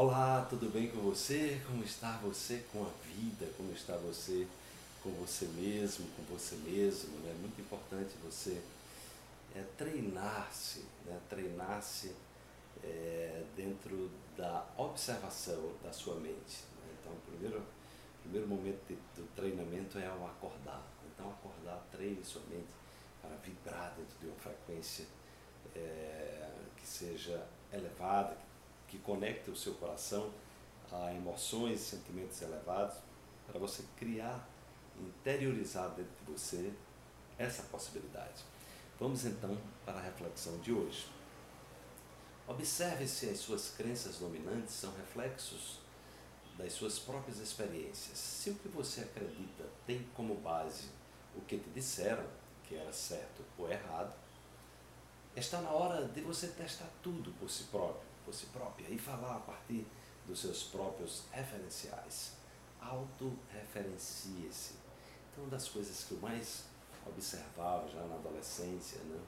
[0.00, 1.60] Olá, tudo bem com você?
[1.66, 3.52] Como está você com a vida?
[3.56, 4.46] Como está você
[5.02, 7.18] com você mesmo, com você mesmo?
[7.28, 8.62] É muito importante você
[9.56, 11.18] é, treinar-se, né?
[11.28, 12.14] treinar-se
[12.84, 16.62] é, dentro da observação da sua mente.
[16.78, 16.94] Né?
[17.00, 17.60] Então, o primeiro,
[18.22, 20.86] primeiro momento do treinamento é o acordar.
[21.12, 22.70] Então, acordar, treine sua mente
[23.20, 25.06] para vibrar dentro de uma frequência
[25.74, 28.47] é, que seja elevada, que
[28.96, 30.32] conecte o seu coração
[30.90, 32.96] a emoções e sentimentos elevados,
[33.46, 34.48] para você criar,
[34.98, 36.72] interiorizar dentro de você
[37.38, 38.44] essa possibilidade.
[38.98, 41.06] Vamos então para a reflexão de hoje.
[42.46, 45.78] Observe se as suas crenças dominantes são reflexos
[46.56, 48.18] das suas próprias experiências.
[48.18, 50.88] Se o que você acredita tem como base
[51.36, 52.24] o que te disseram,
[52.64, 54.12] que era certo ou errado,
[55.36, 59.36] está na hora de você testar tudo por si próprio, por si própria e falar
[59.36, 59.86] a partir
[60.26, 62.34] dos seus próprios referenciais.
[62.78, 64.74] Autorreferencie-se.
[65.32, 66.64] Então, uma das coisas que eu mais
[67.06, 69.18] observava já na adolescência, né,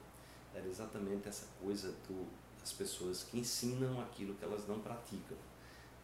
[0.53, 2.27] era exatamente essa coisa do,
[2.59, 5.37] das pessoas que ensinam aquilo que elas não praticam.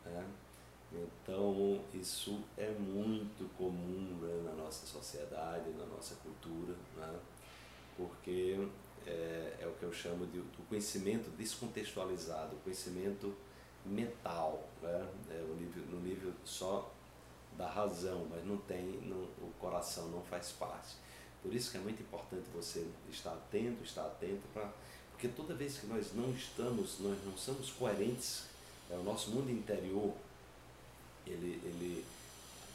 [0.03, 0.27] Né?
[0.91, 7.19] Então, isso é muito comum né, na nossa sociedade, na nossa cultura, né?
[7.95, 8.67] porque
[9.79, 13.33] que eu chamo de, do conhecimento descontextualizado, conhecimento
[13.85, 15.07] mental, né?
[15.29, 16.91] é, no, nível, no nível só
[17.57, 20.95] da razão, mas não tem, não, o coração não faz parte.
[21.41, 24.71] Por isso que é muito importante você estar atento, estar atento para
[25.17, 28.43] porque toda vez que nós não estamos, nós não somos coerentes,
[28.87, 30.13] é, o nosso mundo interior,
[31.25, 32.05] ele, ele,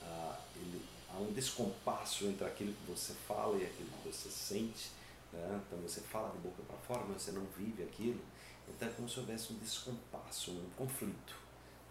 [0.03, 4.91] ah, ele, há um descompasso entre aquilo que você fala e aquilo que você sente.
[5.33, 5.61] Né?
[5.67, 8.21] Então você fala de boca para fora, mas você não vive aquilo.
[8.69, 11.35] Então é como se houvesse um descompasso, um conflito.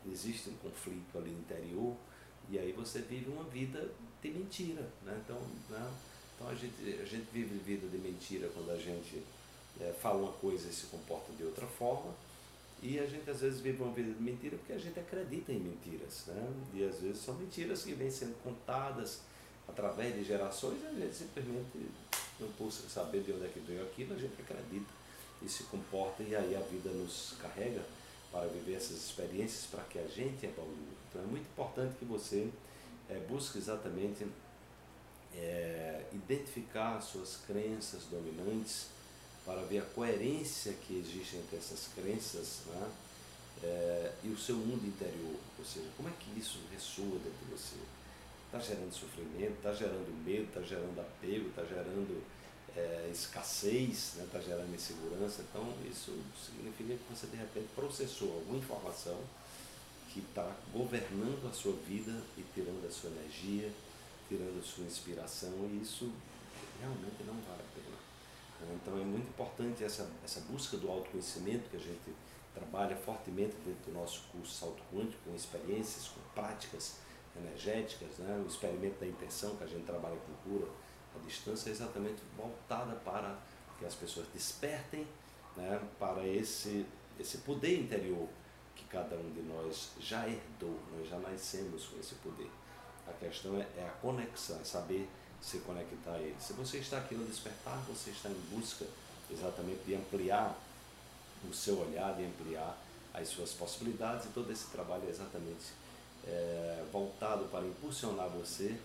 [0.09, 1.95] Existe um conflito ali interior
[2.49, 3.89] e aí você vive uma vida
[4.21, 4.87] de mentira.
[5.03, 5.19] Né?
[5.23, 5.91] Então, né?
[6.35, 9.23] então a, gente, a gente vive vida de mentira quando a gente
[9.79, 12.13] é, fala uma coisa e se comporta de outra forma.
[12.81, 15.59] E a gente às vezes vive uma vida de mentira porque a gente acredita em
[15.59, 16.25] mentiras.
[16.27, 16.53] Né?
[16.73, 19.21] E às vezes são mentiras que vêm sendo contadas
[19.67, 21.89] através de gerações e a gente simplesmente
[22.41, 24.91] não busca saber de onde é que veio aquilo, a gente acredita
[25.41, 27.83] e se comporta e aí a vida nos carrega
[28.31, 30.75] para viver essas experiências para que a gente evolua.
[31.09, 32.49] Então é muito importante que você
[33.09, 34.25] é, busque exatamente
[35.33, 38.87] é, identificar suas crenças dominantes,
[39.45, 42.91] para ver a coerência que existe entre essas crenças né?
[43.63, 45.35] É, e o seu mundo interior.
[45.57, 47.75] Ou seja, como é que isso ressoa dentro de você?
[48.51, 52.21] Está gerando sofrimento, está gerando medo, está gerando apego, está gerando
[52.75, 54.27] é, escassez, está né?
[54.29, 55.41] Tá gerando insegurança.
[55.49, 59.17] Então, isso significa que você, de repente, processou alguma informação
[60.13, 63.71] que está governando a sua vida e tirando a sua energia,
[64.27, 66.11] tirando a sua inspiração, e isso
[66.79, 67.97] realmente não vale a pena.
[68.75, 72.13] Então é muito importante essa, essa busca do autoconhecimento que a gente
[72.53, 76.97] trabalha fortemente dentro do nosso curso Salto Quântico, com experiências, com práticas
[77.39, 78.41] energéticas, né?
[78.43, 80.67] o experimento da intenção que a gente trabalha com cura
[81.15, 83.37] à distância é exatamente voltada para
[83.79, 85.07] que as pessoas despertem
[85.55, 85.81] né?
[85.99, 86.85] para esse,
[87.19, 88.27] esse poder interior
[88.75, 92.49] que cada um de nós já herdou, nós já nascemos com esse poder.
[93.07, 95.09] A questão é, é a conexão, é saber
[95.41, 96.35] se conectar a ele.
[96.39, 98.85] Se você está aqui no despertar, você está em busca
[99.29, 100.55] exatamente de ampliar
[101.49, 102.77] o seu olhar, de ampliar
[103.13, 105.73] as suas possibilidades, e todo esse trabalho é exatamente
[106.27, 108.77] é, voltado para impulsionar você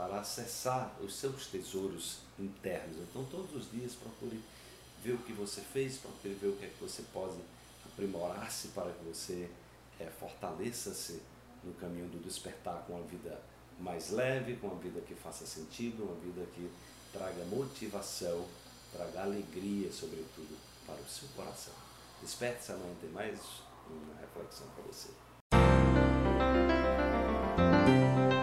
[0.00, 2.96] para acessar os seus tesouros internos.
[2.98, 4.40] Então, todos os dias, procure
[5.02, 7.36] ver o que você fez, procure ver o que é que você pode
[7.84, 9.50] aprimorar-se para que você
[9.98, 11.20] é, fortaleça-se
[11.62, 13.42] no caminho do despertar com a vida
[13.78, 16.70] mais leve, com uma vida que faça sentido, uma vida que
[17.12, 18.46] traga motivação,
[18.92, 20.56] traga alegria, sobretudo,
[20.86, 21.74] para o seu coração.
[22.22, 23.38] Desperte-se amanhã, tem mais
[23.86, 25.10] uma reflexão para você.
[27.60, 28.39] Música